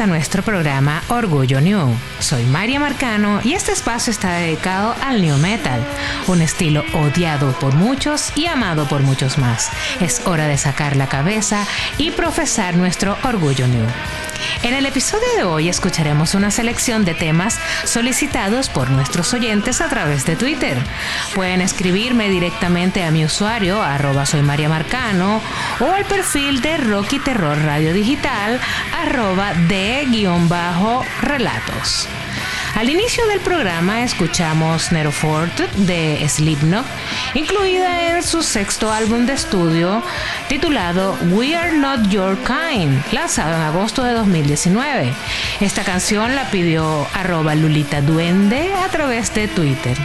[0.00, 1.94] A nuestro programa Orgullo New.
[2.18, 5.84] Soy María Marcano y este espacio está dedicado al New Metal,
[6.28, 9.68] un estilo odiado por muchos y amado por muchos más.
[10.00, 11.66] Es hora de sacar la cabeza
[11.98, 13.86] y profesar nuestro Orgullo New.
[14.62, 19.88] En el episodio de hoy escucharemos una selección de temas solicitados por nuestros oyentes a
[19.88, 20.78] través de Twitter.
[21.34, 25.40] Pueden escribirme directamente a mi usuario, arroba soy María Marcano,
[25.80, 28.60] o al perfil de Rocky Terror Radio Digital,
[28.96, 30.08] arroba de-relatos.
[32.74, 36.86] Al inicio del programa escuchamos Nerofort de Slipknot,
[37.34, 40.02] incluida en su sexto álbum de estudio
[40.48, 45.12] titulado We Are Not Your Kind, lanzado en agosto de 2019.
[45.60, 49.96] Esta canción la pidió arroba Lulita Duende a través de Twitter.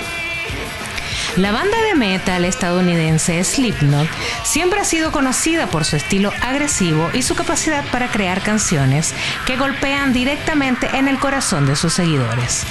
[1.37, 4.07] La banda de metal estadounidense Slipknot
[4.43, 9.13] siempre ha sido conocida por su estilo agresivo y su capacidad para crear canciones
[9.45, 12.65] que golpean directamente en el corazón de sus seguidores.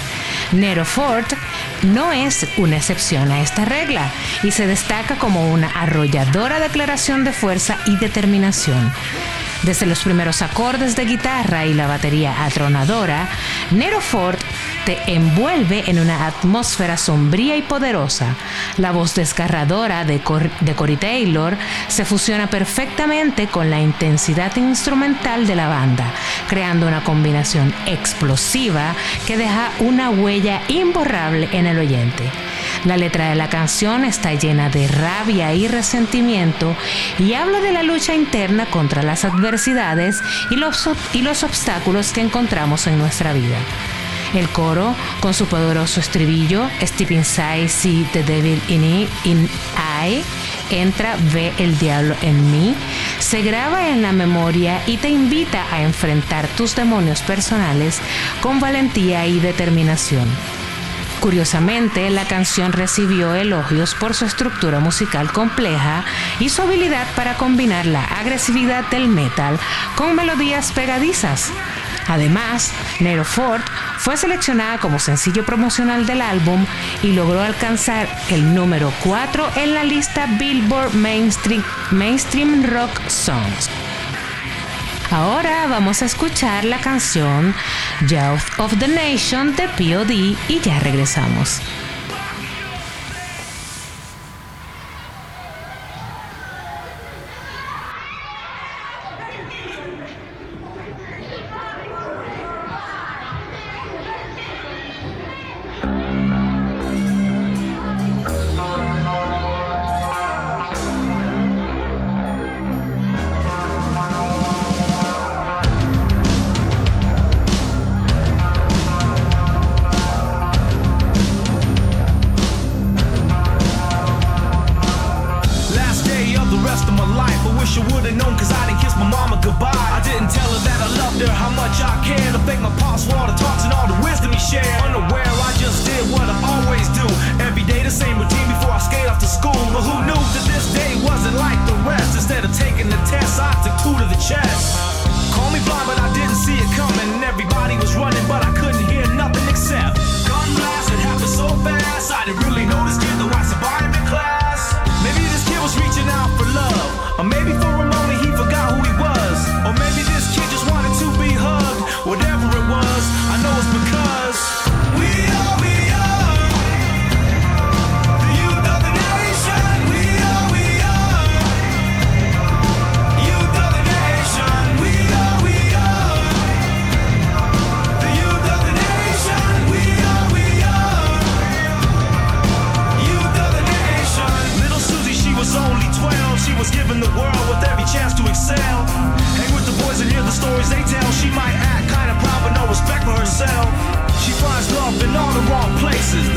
[0.51, 1.33] Nero Fort
[1.83, 4.11] no es una excepción a esta regla
[4.43, 8.93] y se destaca como una arrolladora declaración de fuerza y determinación.
[9.63, 13.29] Desde los primeros acordes de guitarra y la batería atronadora,
[13.71, 14.41] Nero Fort
[15.07, 18.35] envuelve en una atmósfera sombría y poderosa.
[18.77, 21.57] La voz desgarradora de, Cory Taylor
[21.89, 26.13] se fusiona perfectamente con la intensidad instrumental de la banda,
[26.49, 28.95] creando una combinación explosiva
[29.27, 32.31] que deja una huella imborrable en el oyente.
[32.85, 36.77] La letra de la canción está llena de rabia y resentimiento
[37.19, 42.21] y habla de la lucha interna contra las adversidades y los, y los obstáculos que
[42.21, 43.57] encontramos en nuestra vida.
[44.37, 49.49] El coro, con su poderoso estribillo, Step Inside, See the Devil in, in
[50.05, 50.23] I,
[50.69, 52.75] entra, ve el diablo en mí,
[53.19, 57.99] se graba en la memoria y te invita a enfrentar tus demonios personales
[58.43, 60.29] con valentía y determinación.
[61.21, 66.05] Curiosamente, la canción recibió elogios por su estructura musical compleja
[66.41, 69.59] y su habilidad para combinar la agresividad del metal
[69.97, 71.51] con melodías pegadizas.
[72.09, 73.63] Además, Nero Ford
[73.99, 76.65] fue seleccionada como sencillo promocional del álbum
[77.03, 83.71] y logró alcanzar el número 4 en la lista Billboard Mainstream, Mainstream Rock Songs.
[85.11, 87.55] Ahora vamos a escuchar la canción
[88.03, 91.61] Youth of the Nation de POD y ya regresamos.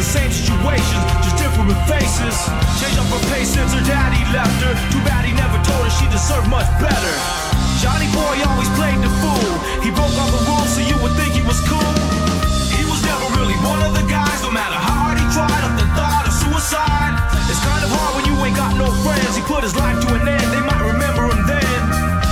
[0.10, 2.34] same situations, just different faces.
[2.82, 4.74] Change up her pace since her daddy left her.
[4.90, 7.14] Too bad he never told her she deserved much better.
[7.78, 9.54] Johnny Boy always played the fool.
[9.86, 11.94] He broke all the rules so you would think he was cool.
[12.74, 15.78] He was never really one of the guys, no matter how hard he tried, up
[15.78, 17.14] the thought of suicide.
[17.46, 19.38] It's kind of hard when you ain't got no friends.
[19.38, 21.78] He put his life to an end, they might remember him then.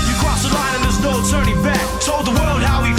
[0.01, 1.85] You cross the line and there's no turning back.
[2.01, 2.96] Told the world how he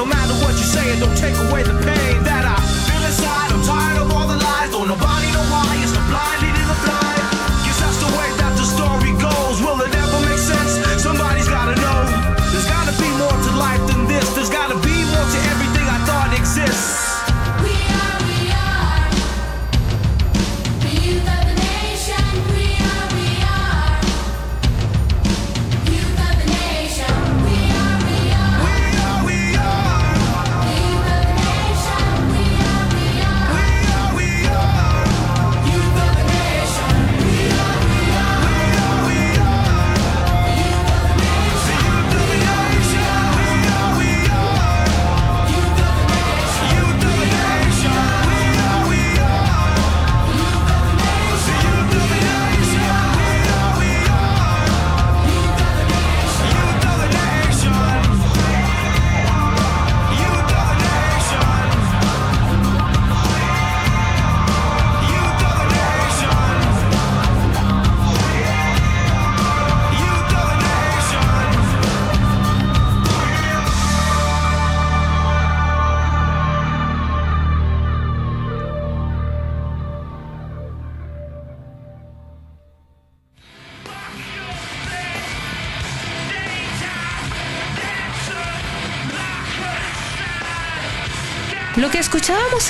[0.00, 2.59] no matter what you say, it don't take away the pain that I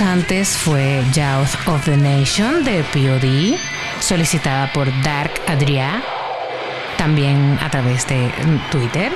[0.00, 3.59] Antes fue Youth of the Nation de POD,
[4.00, 6.02] solicitada por Dark Adria,
[6.97, 9.12] también a través de mm, Twitter.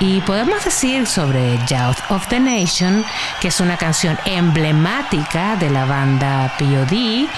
[0.00, 3.04] Y podemos decir sobre Youth of the Nation
[3.40, 7.28] que es una canción emblemática de la banda POD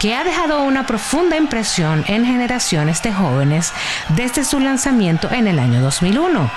[0.00, 3.72] que ha dejado una profunda impresión en generaciones de jóvenes
[4.10, 6.50] desde su lanzamiento en el año 2001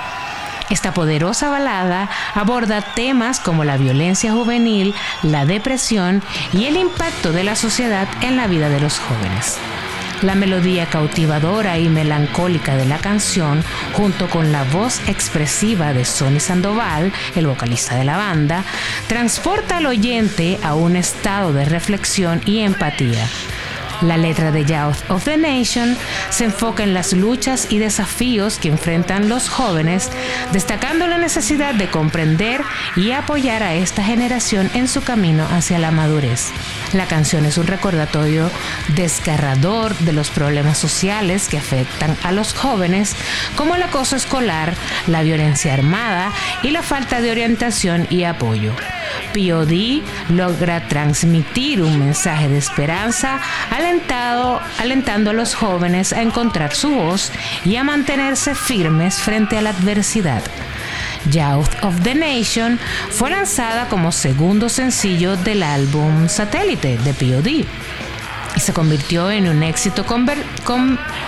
[0.69, 7.43] esta poderosa balada aborda temas como la violencia juvenil, la depresión y el impacto de
[7.43, 9.57] la sociedad en la vida de los jóvenes.
[10.21, 16.39] La melodía cautivadora y melancólica de la canción, junto con la voz expresiva de Sonny
[16.39, 18.63] Sandoval, el vocalista de la banda,
[19.07, 23.27] transporta al oyente a un estado de reflexión y empatía
[24.01, 25.97] la letra de Youth of the Nation
[26.29, 30.09] se enfoca en las luchas y desafíos que enfrentan los jóvenes,
[30.51, 32.61] destacando la necesidad de comprender
[32.95, 36.51] y apoyar a esta generación en su camino hacia la madurez.
[36.93, 38.49] La canción es un recordatorio
[38.95, 43.15] desgarrador de los problemas sociales que afectan a los jóvenes,
[43.55, 44.73] como el acoso escolar,
[45.07, 46.31] la violencia armada
[46.63, 48.73] y la falta de orientación y apoyo.
[49.35, 53.41] POD logra transmitir un mensaje de esperanza
[54.79, 57.33] alentando a los jóvenes a encontrar su voz
[57.65, 60.41] y a mantenerse firmes frente a la adversidad.
[61.31, 67.47] Youth of the Nation fue lanzada como segundo sencillo del álbum Satélite de POD
[68.55, 70.05] y se convirtió en un éxito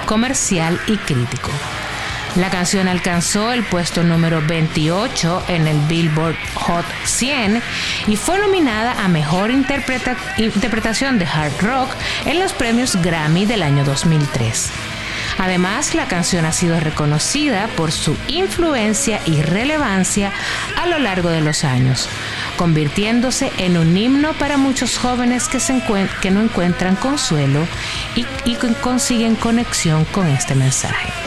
[0.06, 1.52] comercial y crítico.
[2.38, 7.64] La canción alcanzó el puesto número 28 en el Billboard Hot 100
[8.06, 11.90] y fue nominada a Mejor Interpretación de Hard Rock
[12.26, 14.70] en los premios Grammy del año 2003.
[15.40, 20.32] Además, la canción ha sido reconocida por su influencia y relevancia
[20.80, 22.08] a lo largo de los años,
[22.56, 27.68] convirtiéndose en un himno para muchos jóvenes que, no encuentran consuelo
[28.16, 31.27] y, y consiguen conexión con este mensaje.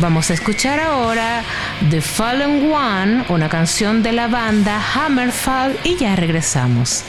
[0.00, 1.42] Vamos a escuchar ahora
[1.90, 7.04] The Fallen One, una canción de la banda Hammerfall y ya regresamos.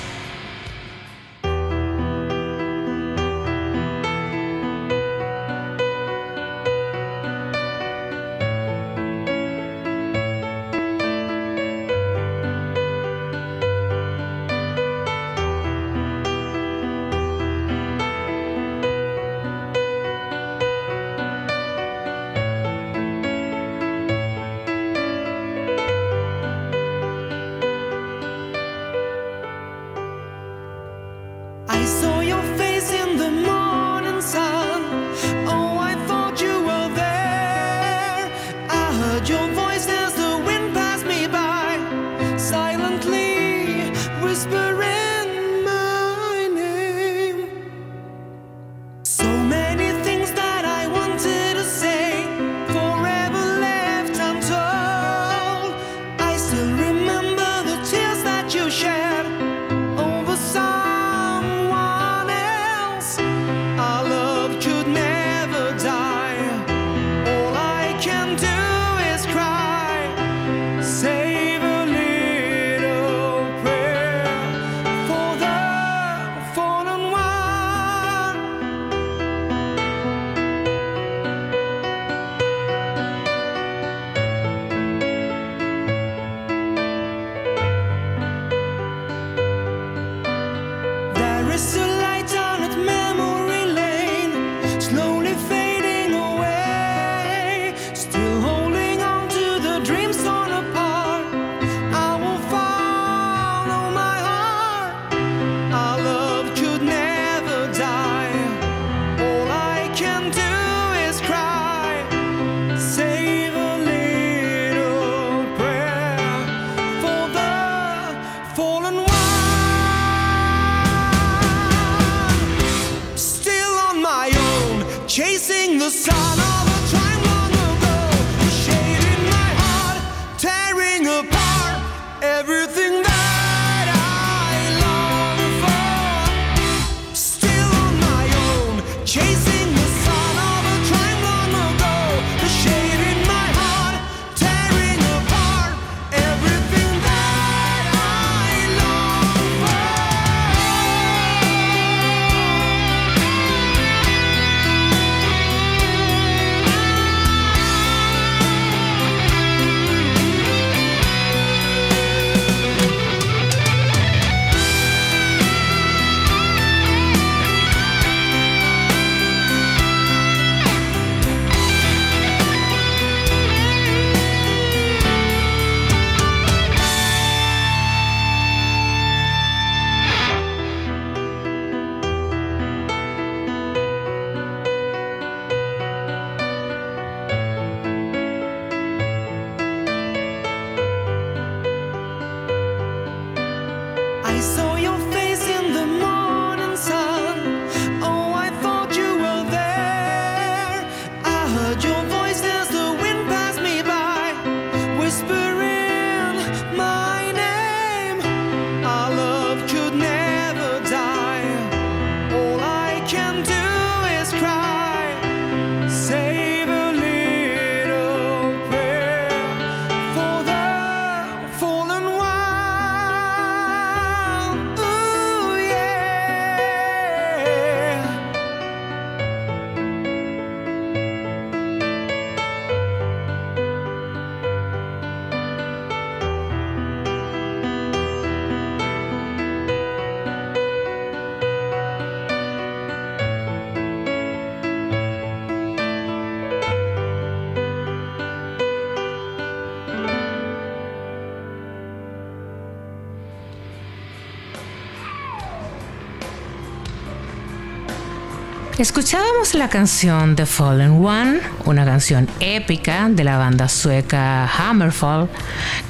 [258.79, 265.27] Escuchábamos la canción The Fallen One, una canción épica de la banda sueca Hammerfall,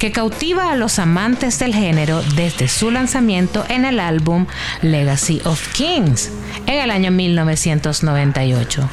[0.00, 4.46] que cautiva a los amantes del género desde su lanzamiento en el álbum
[4.82, 6.32] Legacy of Kings
[6.66, 8.90] en el año 1998.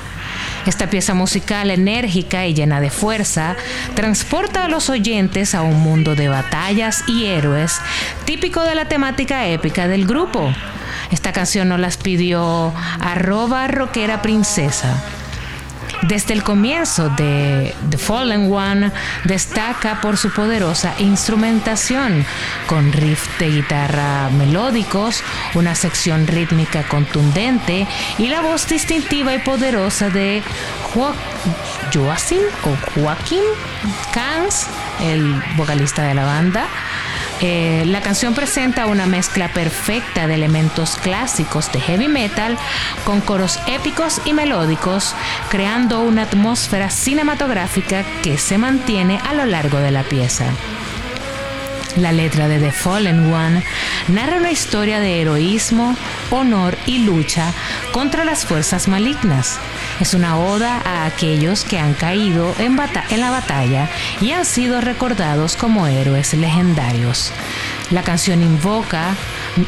[0.67, 3.55] Esta pieza musical enérgica y llena de fuerza
[3.95, 7.81] transporta a los oyentes a un mundo de batallas y héroes
[8.25, 10.53] típico de la temática épica del grupo
[11.11, 15.03] esta canción nos las pidió arroba rockera princesa.
[16.03, 18.91] Desde el comienzo de The Fallen One
[19.23, 22.23] destaca por su poderosa instrumentación,
[22.67, 25.23] con riffs de guitarra melódicos,
[25.55, 27.87] una sección rítmica contundente
[28.19, 30.43] y la voz distintiva y poderosa de
[30.93, 33.43] Joachim o Joaquín
[34.13, 34.67] Kans,
[35.01, 36.67] el vocalista de la banda.
[37.39, 42.57] Eh, la canción presenta una mezcla perfecta de elementos clásicos de heavy metal
[43.05, 45.13] con coros épicos y melódicos,
[45.49, 50.45] creando una atmósfera cinematográfica que se mantiene a lo largo de la pieza.
[51.95, 53.63] La letra de The Fallen One
[54.07, 55.95] narra una historia de heroísmo,
[56.31, 57.53] honor y lucha
[57.91, 59.59] contra las fuerzas malignas
[59.99, 63.89] es una oda a aquellos que han caído en, la batalla
[64.21, 67.31] y han sido recordados como héroes legendarios.
[67.89, 69.15] La canción invoca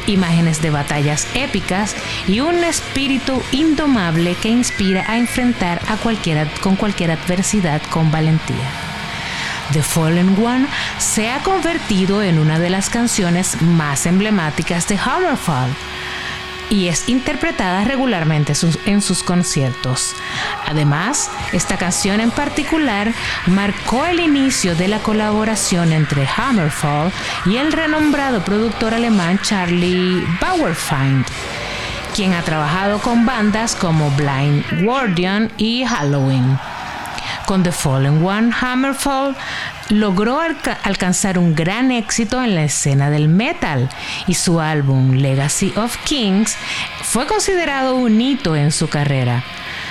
[0.06, 1.96] imágenes de batallas épicas
[2.28, 8.70] y un espíritu indomable que inspira a enfrentar a cualquiera, con cualquier adversidad con valentía.
[9.72, 10.66] The Fallen One
[10.98, 15.70] se ha convertido en una de las canciones más emblemáticas de Hammerfall
[16.70, 18.54] y es interpretada regularmente
[18.86, 20.14] en sus conciertos.
[20.66, 23.12] Además, esta canción en particular
[23.46, 27.12] marcó el inicio de la colaboración entre Hammerfall
[27.44, 31.26] y el renombrado productor alemán Charlie Bauerfeind
[32.14, 36.58] quien ha trabajado con bandas como Blind Guardian y Halloween.
[37.50, 39.34] Con The Fallen One, Hammerfall
[39.88, 40.38] logró
[40.84, 43.88] alcanzar un gran éxito en la escena del metal
[44.28, 46.56] y su álbum Legacy of Kings
[47.02, 49.42] fue considerado un hito en su carrera.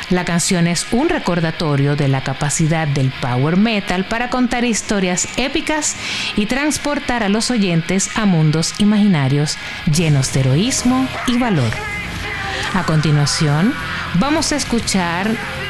[0.10, 5.98] La canción es un recordatorio de la capacidad del power metal para contar historias épicas
[6.38, 9.58] y transportar a los oyentes a mundos imaginarios
[9.94, 11.99] llenos de heroísmo y valor.
[12.74, 13.74] A continuación,
[14.20, 15.28] vamos a escuchar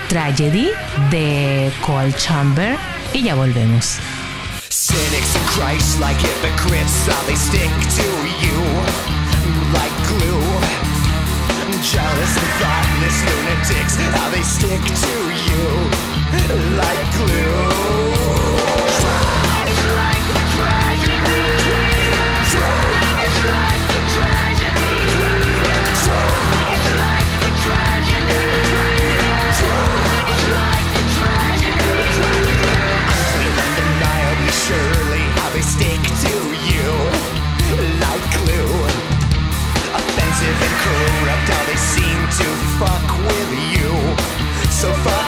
[0.10, 0.70] Tragedy
[1.10, 2.78] de Cold Chamber
[3.14, 4.00] y ya volvemos.
[4.70, 8.04] Cynics Christ like hypocrites, how they stick to
[8.44, 8.60] you
[9.74, 10.44] like glue.
[11.82, 15.14] Jealous and thoughtless lunatics, how they stick to
[15.48, 18.19] you like glue.
[40.84, 42.48] corrupt how they seem to
[42.80, 43.92] fuck with you.
[44.72, 45.19] So far.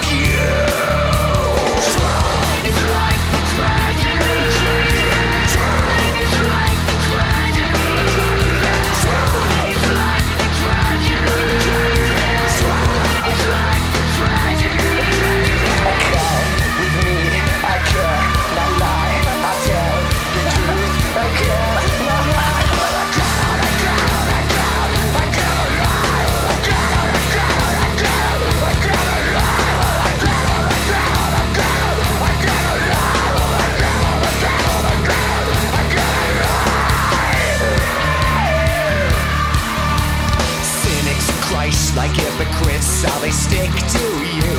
[43.03, 44.05] How they stick to
[44.37, 44.57] you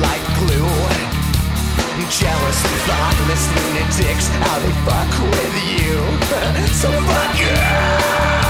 [0.00, 0.70] like glue.
[2.10, 5.94] Jealous, thoughtless lunatics, how they fuck with you.
[6.80, 8.43] so fuck you!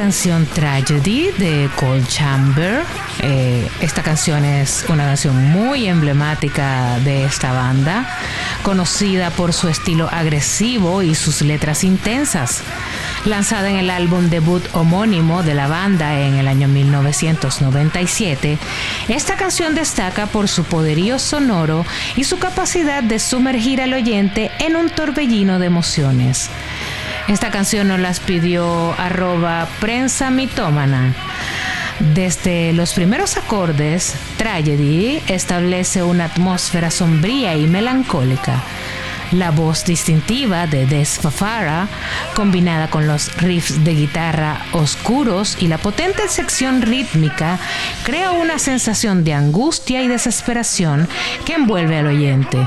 [0.00, 2.84] Canción Tragedy de Cold Chamber.
[3.22, 8.08] Eh, esta canción es una canción muy emblemática de esta banda,
[8.62, 12.62] conocida por su estilo agresivo y sus letras intensas.
[13.26, 18.56] Lanzada en el álbum debut homónimo de la banda en el año 1997,
[19.08, 21.84] esta canción destaca por su poderío sonoro
[22.16, 26.48] y su capacidad de sumergir al oyente en un torbellino de emociones.
[27.28, 31.14] Esta canción nos las pidió arroba prensa mitómana.
[32.14, 38.62] Desde los primeros acordes, Tragedy establece una atmósfera sombría y melancólica.
[39.32, 41.86] La voz distintiva de Des Fafara,
[42.34, 47.58] combinada con los riffs de guitarra oscuros y la potente sección rítmica,
[48.02, 51.06] crea una sensación de angustia y desesperación
[51.44, 52.66] que envuelve al oyente.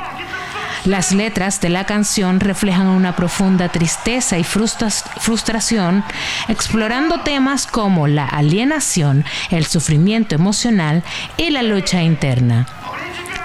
[0.85, 6.03] Las letras de la canción reflejan una profunda tristeza y frustración,
[6.49, 11.01] explorando temas como la alienación, el sufrimiento emocional
[11.37, 12.82] y la lucha interna.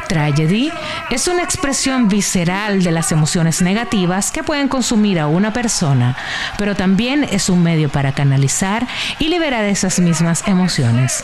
[0.09, 0.73] Tragedy
[1.11, 6.17] es una expresión visceral de las emociones negativas que pueden consumir a una persona,
[6.57, 8.87] pero también es un medio para canalizar
[9.19, 11.23] y liberar esas mismas emociones.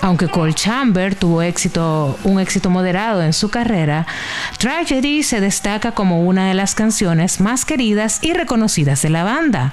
[0.00, 4.06] Aunque Cole Chamber tuvo éxito, un éxito moderado en su carrera,
[4.58, 9.72] Tragedy se destaca como una de las canciones más queridas y reconocidas de la banda.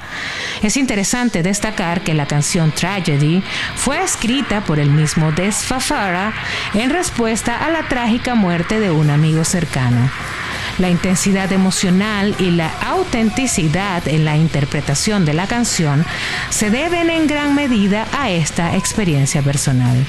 [0.62, 3.44] Es interesante destacar que la canción Tragedy
[3.76, 6.34] fue escrita por el mismo Des Fafara
[6.74, 10.10] en respuesta a la trágica muerte de un amigo cercano.
[10.80, 16.06] La intensidad emocional y la autenticidad en la interpretación de la canción
[16.50, 20.06] se deben en gran medida a esta experiencia personal.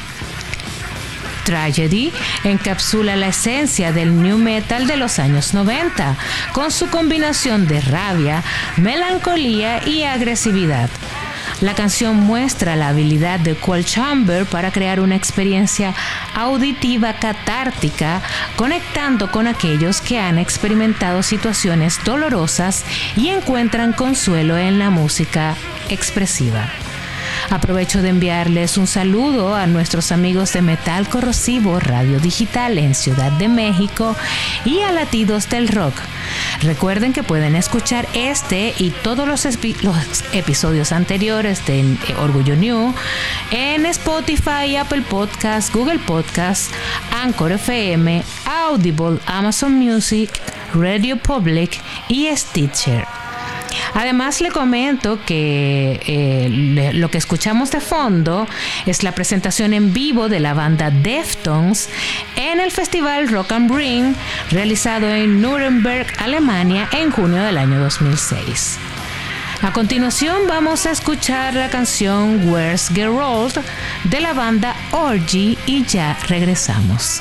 [1.44, 2.12] Tragedy
[2.44, 6.16] encapsula la esencia del new metal de los años 90,
[6.52, 8.44] con su combinación de rabia,
[8.76, 10.88] melancolía y agresividad.
[11.61, 15.94] La canción muestra la habilidad de Cole Chamber para crear una experiencia
[16.35, 18.23] auditiva catártica,
[18.57, 25.55] conectando con aquellos que han experimentado situaciones dolorosas y encuentran consuelo en la música
[25.90, 26.70] expresiva.
[27.48, 33.33] Aprovecho de enviarles un saludo a nuestros amigos de Metal Corrosivo Radio Digital en Ciudad
[33.33, 34.14] de México
[34.64, 35.94] y a Latidos del Rock.
[36.62, 39.46] Recuerden que pueden escuchar este y todos los,
[40.33, 42.94] episodios anteriores de Orgullo New
[43.50, 46.70] en Spotify, Apple Podcasts, Google Podcasts,
[47.22, 50.31] Anchor FM, Audible, Amazon Music,
[50.74, 53.19] Radio Public y Stitcher.
[53.94, 58.46] Además le comento que eh, lo que escuchamos de fondo
[58.87, 61.88] es la presentación en vivo de la banda Deftones
[62.37, 64.14] en el festival Rock and Ring
[64.50, 68.78] realizado en Nuremberg, Alemania en junio del año 2006.
[69.62, 73.61] A continuación vamos a escuchar la canción Where's Gerald
[74.04, 77.20] de la banda Orgy y ya regresamos.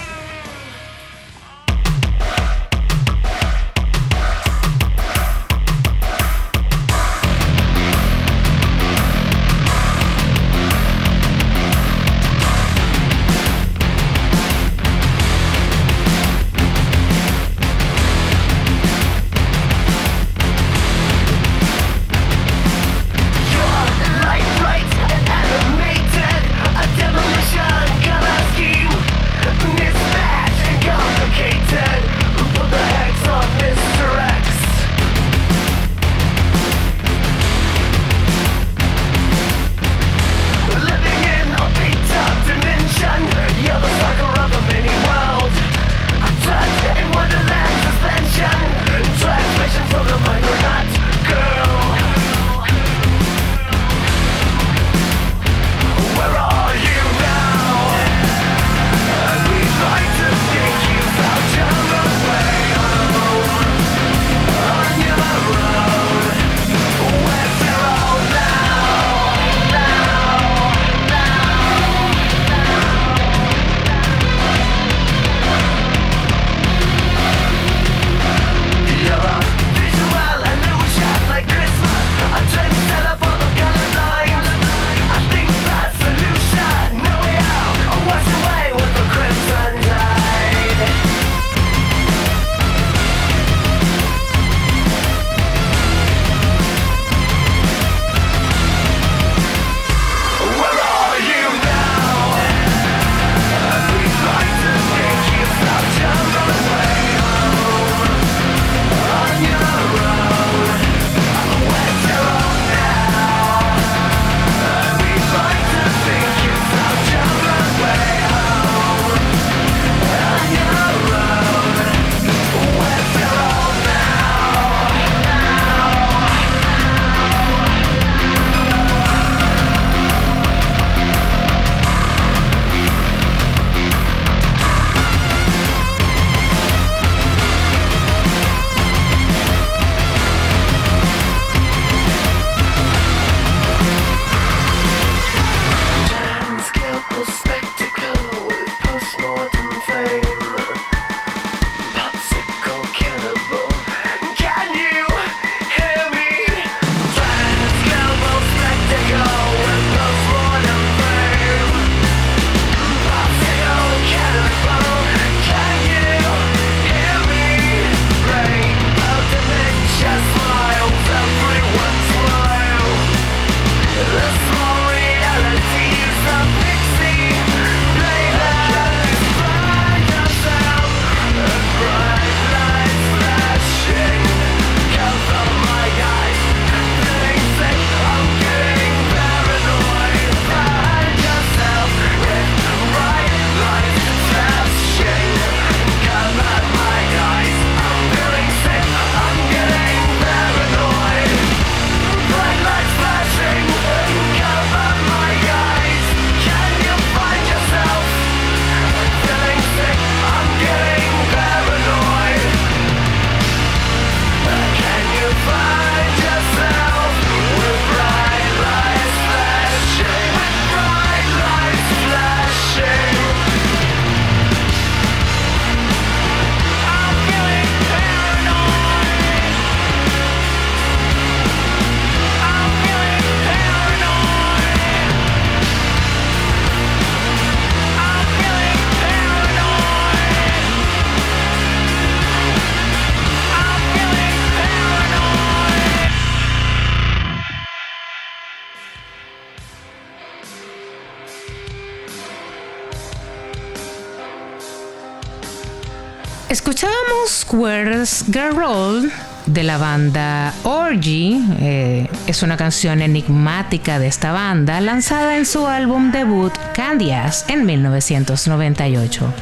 [257.99, 259.11] Girl
[259.45, 261.41] de la banda Orgy.
[261.59, 267.65] Eh, es una canción enigmática de esta banda lanzada en su álbum debut Candias en
[267.65, 269.33] 1998.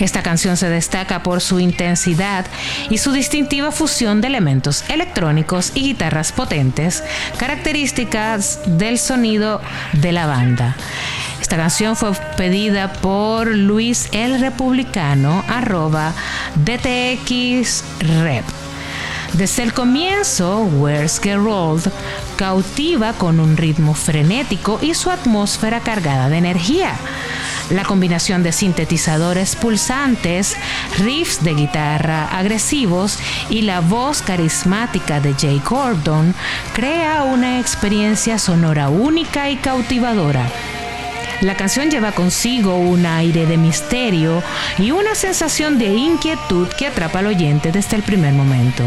[0.00, 2.46] Esta canción se destaca por su intensidad
[2.90, 7.04] y su distintiva fusión de elementos electrónicos y guitarras potentes,
[7.36, 9.60] características del sonido
[9.92, 10.76] de la banda.
[11.48, 16.12] Esta canción fue pedida por Luis el Republicano, arroba
[16.56, 18.44] DTX Rep.
[19.32, 21.90] Desde el comienzo, Where's Gerold
[22.36, 26.92] cautiva con un ritmo frenético y su atmósfera cargada de energía.
[27.70, 30.54] La combinación de sintetizadores pulsantes,
[30.98, 36.34] riffs de guitarra agresivos y la voz carismática de Jay Gordon
[36.74, 40.46] crea una experiencia sonora única y cautivadora.
[41.40, 44.42] La canción lleva consigo un aire de misterio
[44.76, 48.82] y una sensación de inquietud que atrapa al oyente desde el primer momento.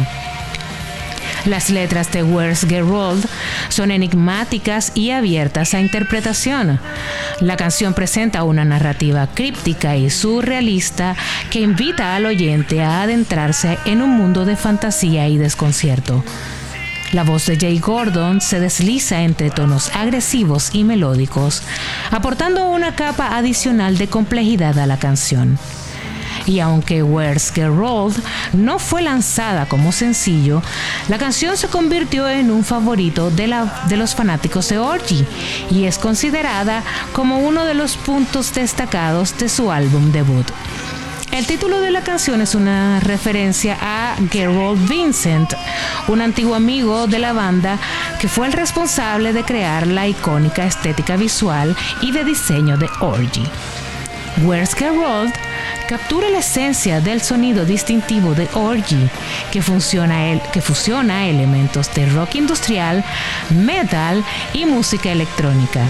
[1.45, 3.25] Las letras de Where's Gerold
[3.69, 6.79] son enigmáticas y abiertas a interpretación.
[7.39, 11.15] La canción presenta una narrativa críptica y surrealista
[11.49, 16.23] que invita al oyente a adentrarse en un mundo de fantasía y desconcierto.
[17.13, 21.61] La voz de Jay Gordon se desliza entre tonos agresivos y melódicos,
[22.09, 25.59] aportando una capa adicional de complejidad a la canción.
[26.45, 28.17] Y aunque Where's Get Rolled
[28.53, 30.63] no fue lanzada como sencillo,
[31.09, 33.53] la canción se convirtió en un favorito de,
[33.89, 35.25] de los fanáticos de Orgy
[35.69, 40.47] y es considerada como uno de los puntos destacados de su álbum debut.
[41.31, 45.53] El título de la canción es una referencia a Gerald Vincent,
[46.09, 47.79] un antiguo amigo de la banda
[48.19, 53.45] que fue el responsable de crear la icónica estética visual y de diseño de Orgy.
[54.37, 55.33] Where's Gerald
[55.87, 59.09] captura la esencia del sonido distintivo de Orgy,
[59.51, 59.61] que,
[60.53, 63.03] que fusiona elementos de rock industrial,
[63.49, 64.23] metal
[64.53, 65.81] y música electrónica.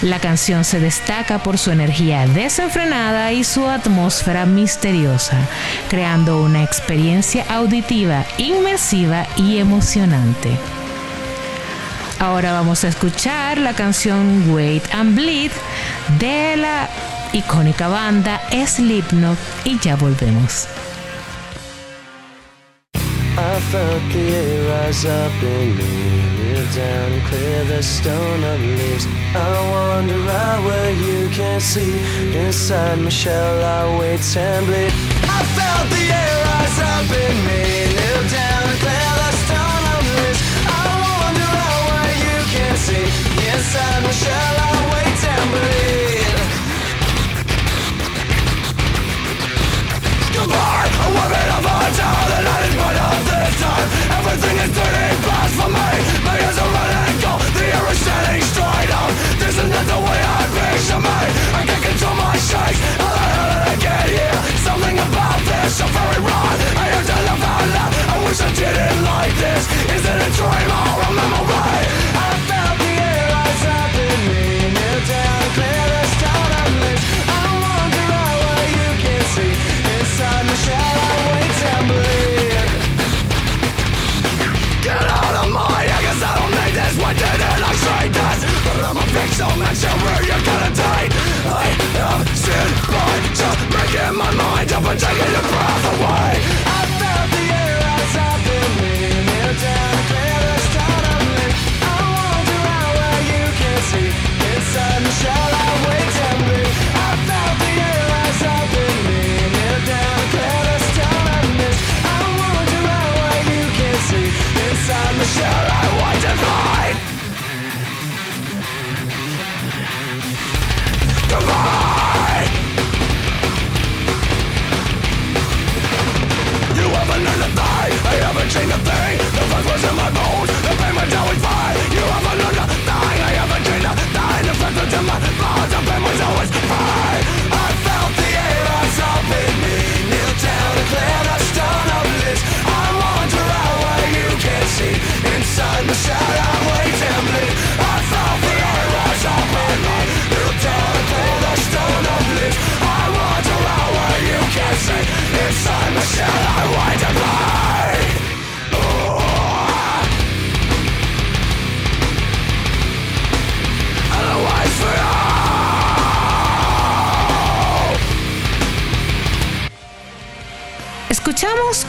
[0.00, 5.36] La canción se destaca por su energía desenfrenada y su atmósfera misteriosa,
[5.88, 10.56] creando una experiencia auditiva inmersiva y emocionante.
[12.18, 15.52] Ahora vamos a escuchar la canción Wait and Bleed
[16.18, 16.88] de la
[17.32, 20.68] icónica banda Slipknot y ya volvemos.
[23.34, 26.22] I felt the air rise up in me,
[26.74, 29.06] down and clear the stone of leaves.
[29.34, 31.98] I wander out where you can't see,
[32.36, 34.92] inside my shell I wait and bleed.
[35.24, 37.81] I felt the air rise up in me,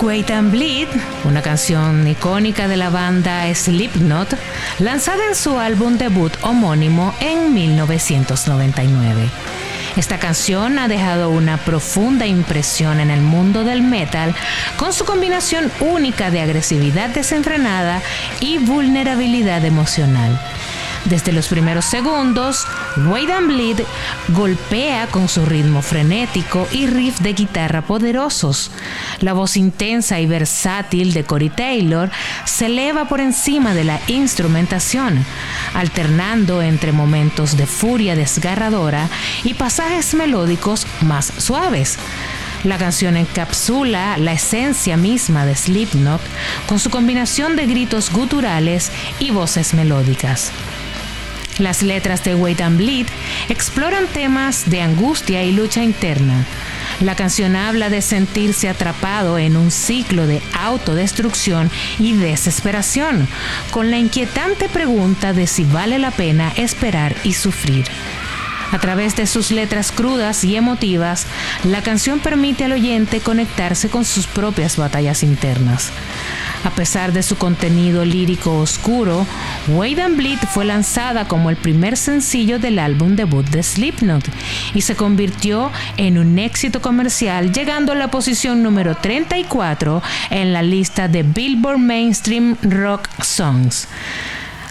[0.02, 0.88] Wait and Bleed,
[1.24, 4.36] una canción icónica de la banda Slipknot,
[4.80, 9.30] lanzada en su álbum debut homónimo en 1999.
[9.96, 14.36] Esta canción ha dejado una profunda impresión en el mundo del metal
[14.78, 18.02] con su combinación única de agresividad desenfrenada
[18.39, 20.39] y vulnerabilidad emocional.
[21.06, 23.82] Desde los primeros segundos, Wade and Bleed
[24.30, 28.72] golpea con su ritmo frenético y riff de guitarra poderosos.
[29.20, 32.10] La voz intensa y versátil de Corey Taylor
[32.45, 35.26] se eleva por encima de la instrumentación,
[35.74, 39.10] alternando entre momentos de furia desgarradora
[39.43, 41.97] y pasajes melódicos más suaves.
[42.64, 46.22] La canción encapsula la esencia misma de Slipknot
[46.66, 48.89] con su combinación de gritos guturales
[49.20, 50.54] y voces melódicas.
[51.60, 53.06] Las letras de Wait and Bleed
[53.47, 56.45] exploran temas de angustia y lucha interna.
[56.99, 63.28] La canción habla de sentirse atrapado en un ciclo de autodestrucción y desesperación,
[63.72, 67.86] con la inquietante pregunta de si vale la pena esperar y sufrir.
[68.74, 71.28] A través de sus letras crudas y emotivas,
[71.63, 75.91] la canción permite al oyente conectarse con sus propias batallas internas.
[76.63, 79.28] A pesar de su contenido lírico oscuro,
[79.67, 84.24] Wade and Bleed fue lanzada como el primer sencillo del álbum debut de Slipknot
[84.74, 90.01] y se convirtió en un éxito comercial, llegando a la posición número 34
[90.32, 93.88] en la lista de Billboard Mainstream Rock Songs.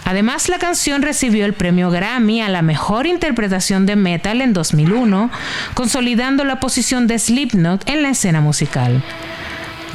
[0.05, 5.31] Además, la canción recibió el premio Grammy a la mejor interpretación de metal en 2001,
[5.73, 9.03] consolidando la posición de Slipknot en la escena musical.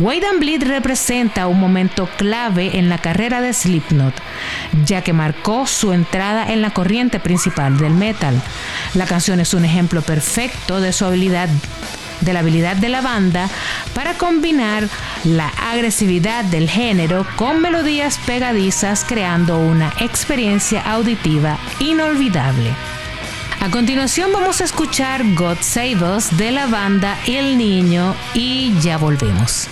[0.00, 4.14] Wade and Bleed representa un momento clave en la carrera de Slipknot,
[4.84, 8.40] ya que marcó su entrada en la corriente principal del metal.
[8.94, 11.48] La canción es un ejemplo perfecto de su habilidad
[12.20, 13.48] de la habilidad de la banda
[13.94, 14.88] para combinar
[15.24, 22.70] la agresividad del género con melodías pegadizas creando una experiencia auditiva inolvidable.
[23.60, 28.98] A continuación vamos a escuchar God Save Us de la banda El Niño y ya
[28.98, 29.68] volvemos.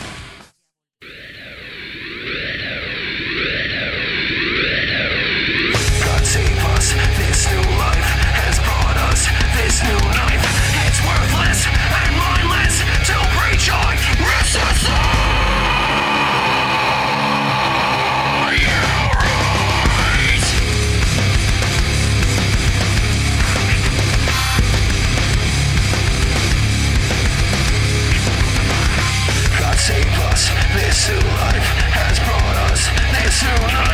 [33.47, 33.86] to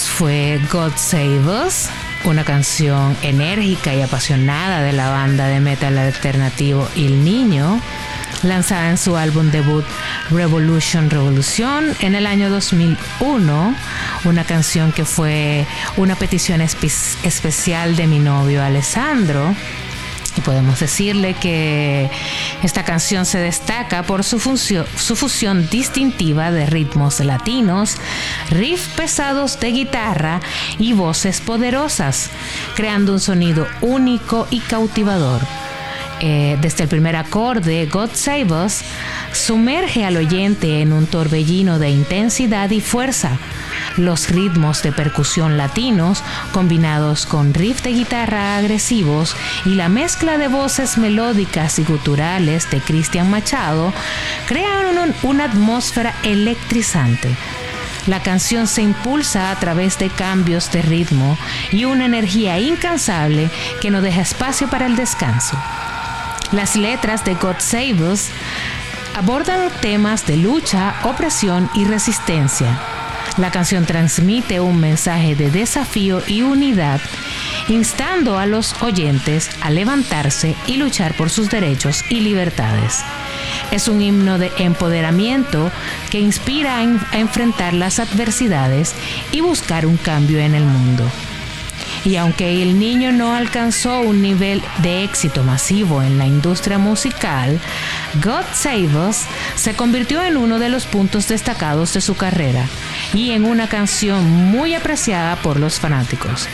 [0.00, 1.88] fue God Save Us,
[2.24, 7.80] una canción enérgica y apasionada de la banda de metal alternativo El Niño,
[8.42, 9.84] lanzada en su álbum debut
[10.30, 13.74] Revolution Revolución en el año 2001,
[14.24, 15.66] una canción que fue
[15.96, 19.54] una petición especial de mi novio Alessandro.
[20.36, 22.10] Y podemos decirle que
[22.62, 27.96] esta canción se destaca por su, su fusión distintiva de ritmos latinos,
[28.50, 30.40] riffs pesados de guitarra
[30.78, 32.30] y voces poderosas,
[32.74, 35.40] creando un sonido único y cautivador.
[36.20, 38.80] Eh, desde el primer acorde, God Save Us,
[39.32, 43.38] sumerge al oyente en un torbellino de intensidad y fuerza.
[43.96, 46.22] Los ritmos de percusión latinos,
[46.52, 49.34] combinados con riff de guitarra agresivos
[49.64, 53.92] y la mezcla de voces melódicas y guturales de Cristian Machado,
[54.46, 57.34] crean una atmósfera electrizante.
[58.06, 61.36] La canción se impulsa a través de cambios de ritmo
[61.72, 65.56] y una energía incansable que no deja espacio para el descanso.
[66.52, 68.28] Las letras de God Save Us
[69.16, 72.78] abordan temas de lucha, opresión y resistencia.
[73.36, 77.02] La canción transmite un mensaje de desafío y unidad,
[77.68, 83.00] instando a los oyentes a levantarse y luchar por sus derechos y libertades.
[83.70, 85.70] Es un himno de empoderamiento
[86.10, 86.82] que inspira a,
[87.18, 88.94] enfrentar las adversidades
[89.32, 91.04] y buscar un cambio en el mundo.
[92.06, 97.60] Y aunque el niño no alcanzó un nivel de éxito masivo en la industria musical,
[98.22, 99.24] God Save Us
[99.56, 102.66] se convirtió en uno de los puntos destacados de su carrera
[103.14, 106.48] y en una canción muy apreciada por los fanáticos.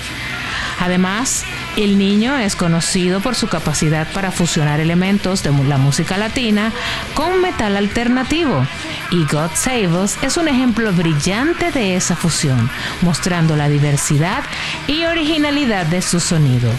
[0.80, 1.44] Además,
[1.76, 6.72] el niño es conocido por su capacidad para fusionar elementos de la música latina
[7.14, 8.66] con metal alternativo
[9.12, 12.70] y God Save Us es un ejemplo brillante de esa fusión,
[13.02, 14.42] mostrando la diversidad
[14.86, 16.72] y originalidad de su sonido.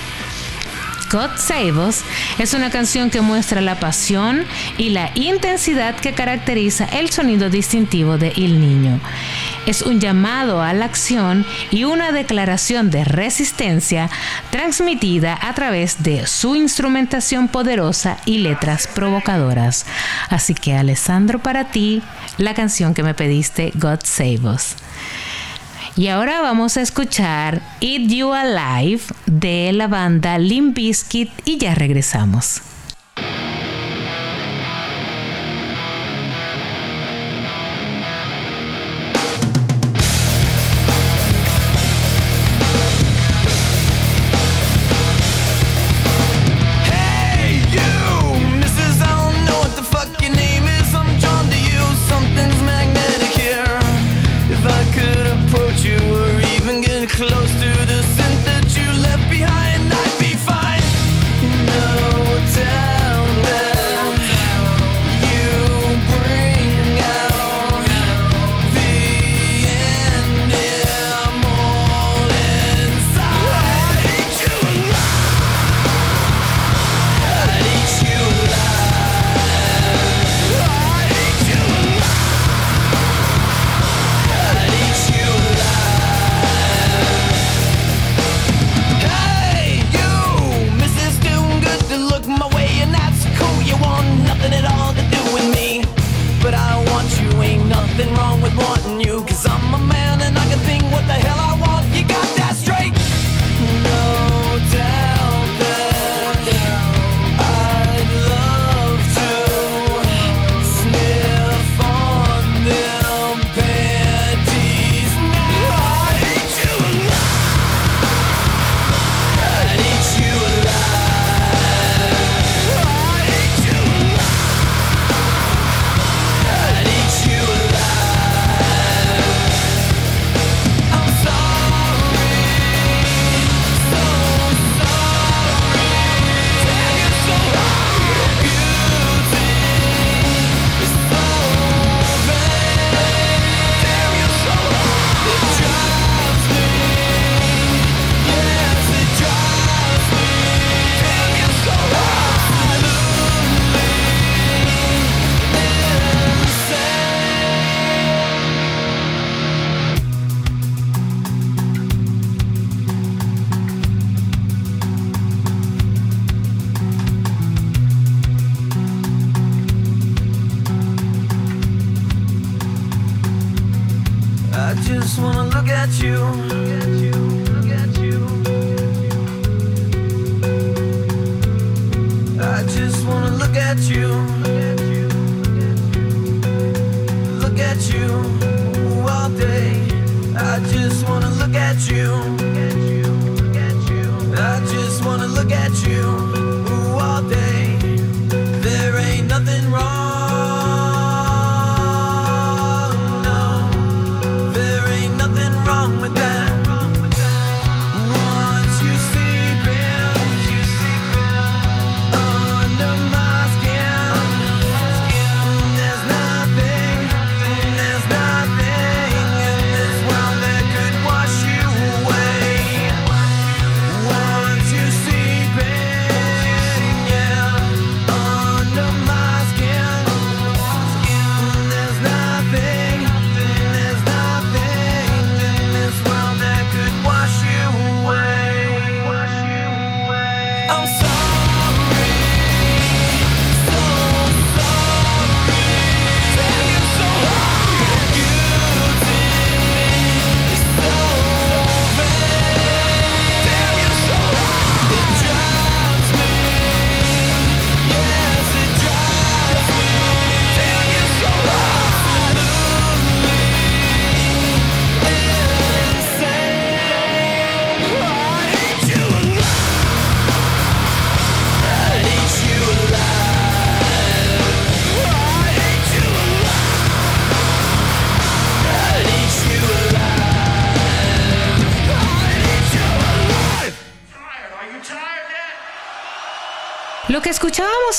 [1.12, 2.02] God Save Us
[2.40, 4.46] es una canción que muestra la pasión
[4.80, 9.00] y la intensidad que caracteriza el sonido distintivo de El Niño.
[9.66, 14.10] Es un llamado a la acción y una declaración de resistencia
[14.52, 19.86] transmitida a través de su instrumentación poderosa y letras provocadoras.
[20.30, 22.02] Así que Alessandro, para ti,
[22.38, 24.76] la canción que me pediste, God Save Us.
[25.96, 31.76] Y ahora vamos a escuchar Eat You Alive de la banda Limp Bizkit y ya
[31.76, 32.73] regresamos.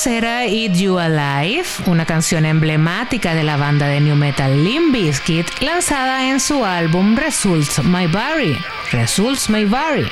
[0.07, 5.47] Era Eat You Alive, una canción emblemática de la banda de new metal Limp Bizkit,
[5.61, 8.57] lanzada en su álbum Results My Vary,
[8.91, 10.07] Results My Vary,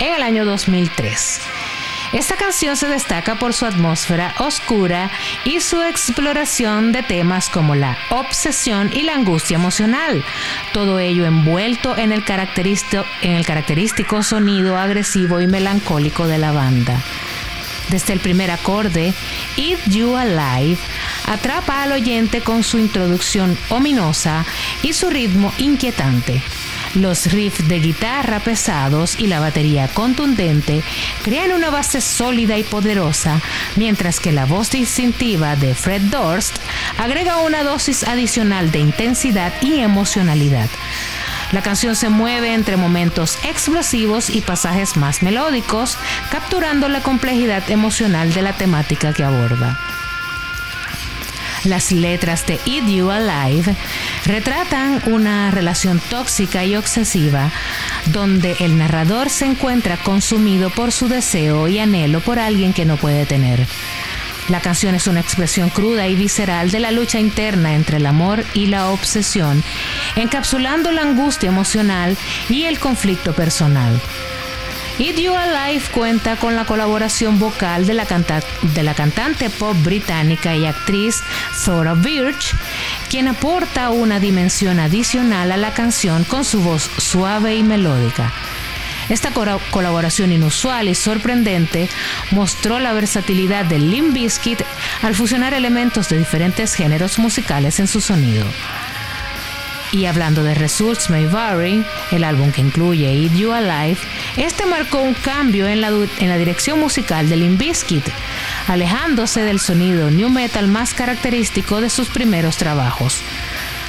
[0.00, 1.40] en el año 2003.
[2.12, 5.10] Esta canción se destaca por su atmósfera oscura
[5.44, 10.24] y su exploración de temas como la obsesión y la angustia emocional,
[10.72, 17.02] todo ello envuelto en el, en el característico sonido agresivo y melancólico de la banda.
[17.90, 19.12] Desde el primer acorde,
[19.56, 20.78] Eat You Alive
[21.26, 24.44] atrapa al oyente con su introducción ominosa
[24.82, 26.42] y su ritmo inquietante.
[26.94, 30.82] Los riffs de guitarra pesados y la batería contundente
[31.22, 33.40] crean una base sólida y poderosa,
[33.76, 36.56] mientras que la voz distintiva de Fred Durst
[36.98, 40.68] agrega una dosis adicional de intensidad y emocionalidad.
[41.54, 45.96] La canción se mueve entre momentos explosivos y pasajes más melódicos,
[46.28, 49.78] capturando la complejidad emocional de la temática que aborda.
[51.62, 53.76] Las letras de Eat You Alive
[54.26, 57.52] retratan una relación tóxica y obsesiva
[58.06, 62.96] donde el narrador se encuentra consumido por su deseo y anhelo por alguien que no
[62.96, 63.64] puede tener.
[64.48, 68.44] La canción es una expresión cruda y visceral de la lucha interna entre el amor
[68.52, 69.62] y la obsesión,
[70.16, 72.16] encapsulando la angustia emocional
[72.50, 74.00] y el conflicto personal.
[74.98, 78.06] It You Alive cuenta con la colaboración vocal de la,
[78.62, 81.20] de la cantante pop británica y actriz
[81.64, 82.54] Thora Birch,
[83.10, 88.32] quien aporta una dimensión adicional a la canción con su voz suave y melódica.
[89.08, 89.32] Esta
[89.70, 91.88] colaboración inusual y sorprendente
[92.30, 94.62] mostró la versatilidad de Limp Bizkit
[95.02, 98.46] al fusionar elementos de diferentes géneros musicales en su sonido.
[99.94, 104.00] Y hablando de Results May Vary, el álbum que incluye Eat You Alive,
[104.36, 108.04] este marcó un cambio en la, dirección musical de Limp Bizkit,
[108.66, 113.22] alejándose del sonido new metal más característico de sus primeros trabajos.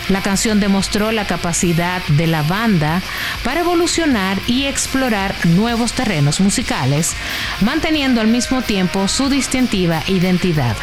[0.09, 3.01] La canción demostró la capacidad de la banda
[3.43, 7.13] para evolucionar y explorar nuevos terrenos musicales,
[7.61, 10.75] manteniendo al mismo tiempo su distintiva identidad.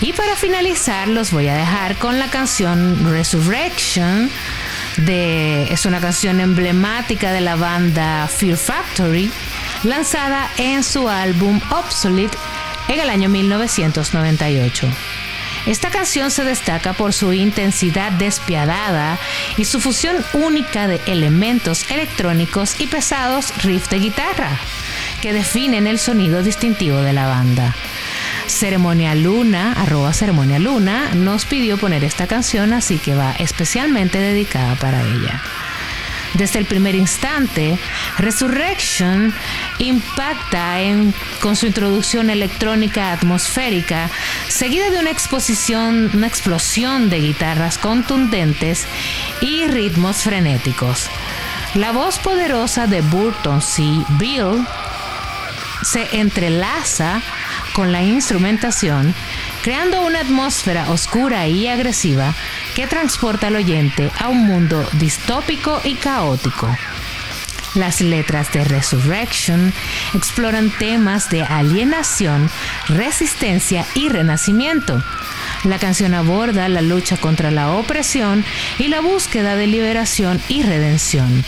[0.00, 4.30] Y para finalizar, los voy a dejar con la canción Resurrection.
[4.96, 9.30] De, es una canción emblemática de la banda Fear Factory,
[9.84, 12.36] lanzada en su álbum Obsolete
[12.88, 14.88] en el año 1998.
[15.66, 19.18] Esta canción se destaca por su intensidad despiadada
[19.56, 24.50] y su fusión única de elementos electrónicos y pesados riffs de guitarra,
[25.20, 27.74] que definen el sonido distintivo de la banda.
[28.46, 34.74] Ceremonia Luna, arroba Ceremonia Luna, nos pidió poner esta canción, así que va especialmente dedicada
[34.76, 35.40] para ella.
[36.34, 37.78] Desde el primer instante,
[38.18, 39.34] Resurrection
[39.78, 40.78] impacta
[41.40, 44.10] con su introducción electrónica atmosférica,
[44.48, 48.86] seguida de una exposición, una explosión de guitarras contundentes
[49.40, 51.08] y ritmos frenéticos.
[51.74, 53.82] La voz poderosa de Burton C.
[54.18, 54.66] Bill
[55.82, 57.22] se entrelaza
[57.72, 59.14] con la instrumentación,
[59.62, 62.34] creando una atmósfera oscura y agresiva
[62.74, 66.68] que transporta al oyente a un mundo distópico y caótico.
[67.74, 69.72] Las letras de Resurrection
[70.14, 72.50] exploran temas de alienación,
[72.88, 75.02] resistencia y renacimiento.
[75.64, 78.44] La canción aborda la lucha contra la opresión
[78.78, 81.44] y la búsqueda de liberación y redención.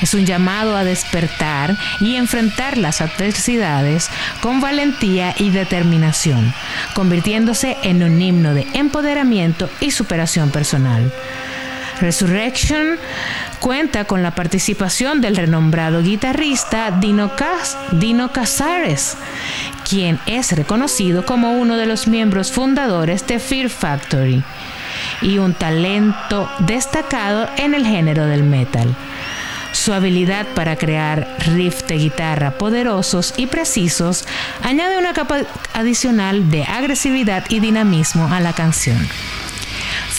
[0.00, 4.08] Es un llamado a despertar y enfrentar las adversidades
[4.40, 6.54] con valentía y determinación,
[6.94, 11.12] convirtiéndose en un himno de empoderamiento y superación personal.
[12.00, 12.98] Resurrection
[13.58, 17.30] cuenta con la participación del renombrado guitarrista Dino,
[17.92, 19.16] Dino Casares,
[19.90, 24.40] quien es reconocido como uno de los miembros fundadores de Fear Factory
[25.20, 28.94] y un talento destacado en el género del metal.
[29.72, 34.26] Su habilidad para crear riffs de guitarra poderosos y precisos
[34.62, 35.38] añade una capa
[35.74, 39.08] adicional de agresividad y dinamismo a la canción.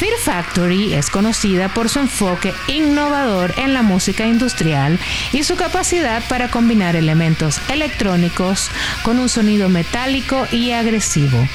[0.01, 4.97] Fear Factory es conocida por su enfoque innovador en la música industrial
[5.31, 8.71] y su capacidad para combinar elementos electrónicos
[9.03, 11.47] con un sonido metálico y agresivo.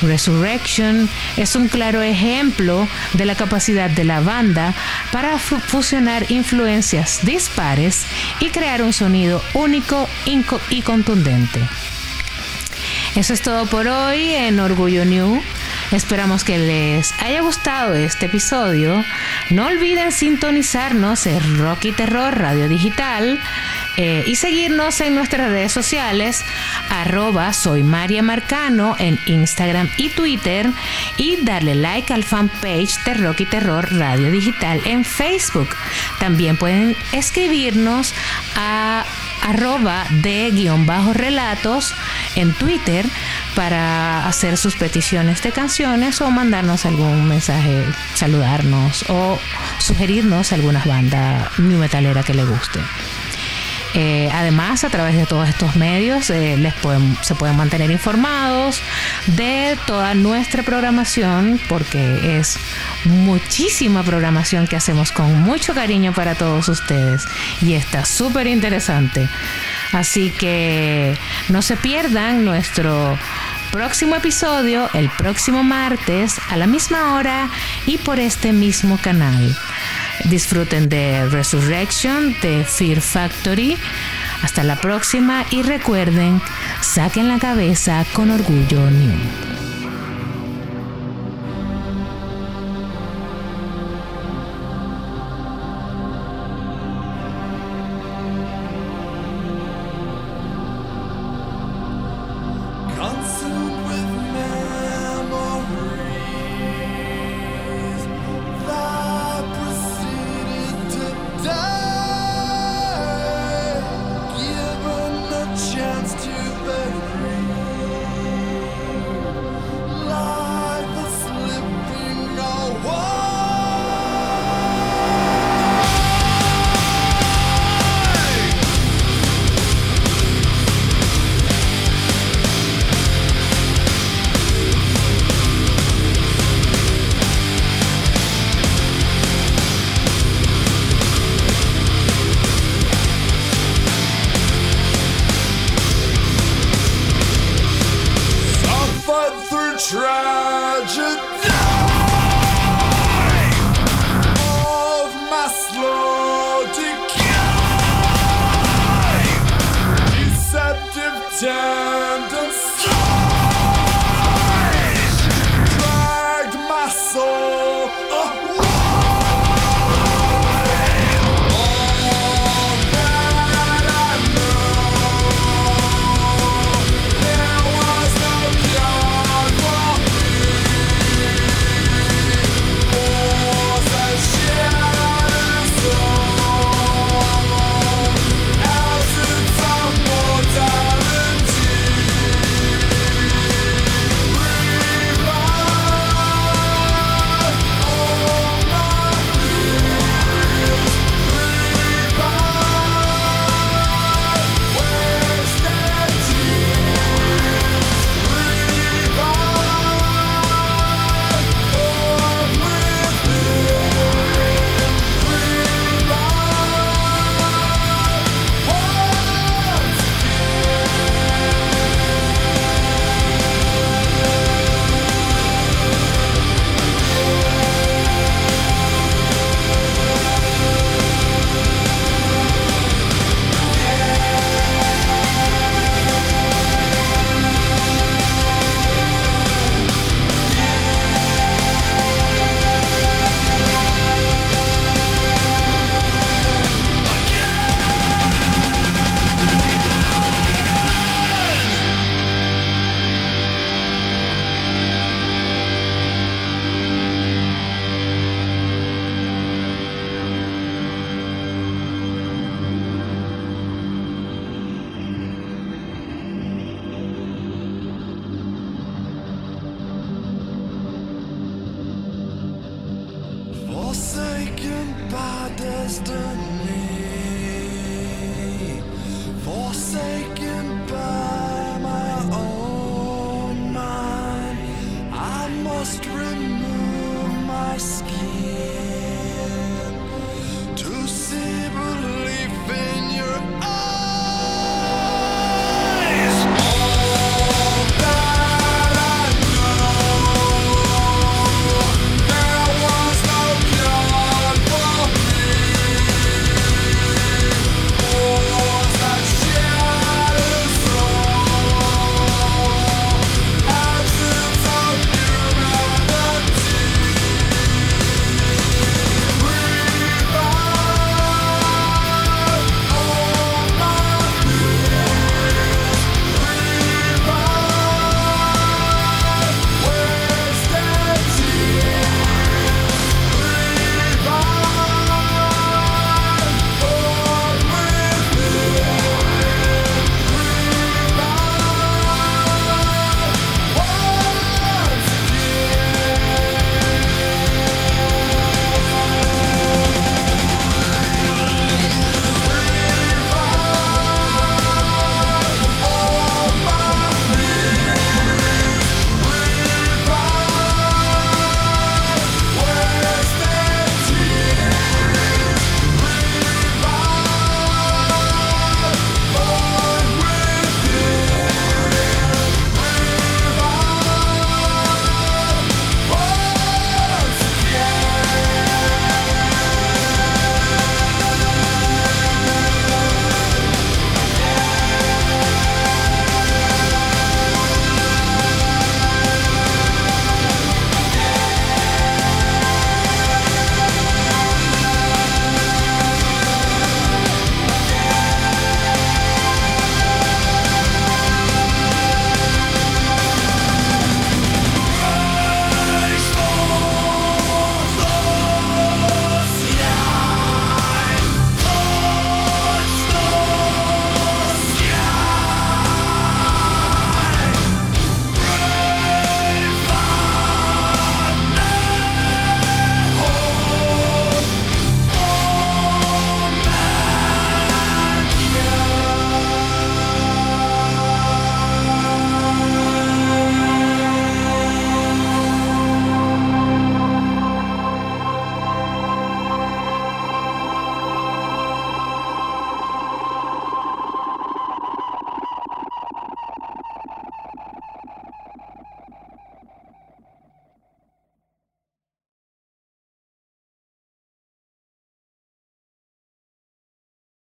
[0.00, 4.74] Resurrection es un claro ejemplo de la capacidad de la banda
[5.10, 8.04] para fusionar influencias dispares
[8.38, 10.08] y crear un sonido único
[10.70, 11.58] y contundente.
[13.16, 15.42] Eso es todo por hoy en Orgullo New.
[15.92, 19.04] Esperamos que les haya gustado este episodio.
[19.50, 23.38] No olviden sintonizarnos en Rocky Terror Radio Digital
[23.98, 26.42] eh, y seguirnos en nuestras redes sociales,
[26.88, 30.70] arroba soy María Marcano en Instagram y Twitter
[31.18, 35.68] y darle like al fanpage de Rocky Terror Radio Digital en Facebook.
[36.18, 38.14] También pueden escribirnos
[38.56, 39.04] a
[39.42, 41.94] arroba de guion bajo relatos
[42.36, 43.04] en Twitter
[43.54, 47.84] para hacer sus peticiones de canciones o mandarnos algún mensaje,
[48.14, 49.38] saludarnos o
[49.78, 52.80] sugerirnos alguna banda new metalera que le guste.
[53.94, 56.74] Eh, además, a través de todos estos medios eh, les
[57.22, 58.80] se pueden mantener informados
[59.26, 62.58] de toda nuestra programación, porque es
[63.04, 67.24] muchísima programación que hacemos con mucho cariño para todos ustedes
[67.60, 69.28] y está súper interesante.
[69.92, 71.16] Así que
[71.48, 73.18] no se pierdan nuestro
[73.72, 77.48] próximo episodio el próximo martes a la misma hora
[77.86, 79.56] y por este mismo canal.
[80.24, 83.76] Disfruten de Resurrection de Fear Factory.
[84.42, 86.40] Hasta la próxima y recuerden,
[86.82, 89.61] saquen la cabeza con orgullo New.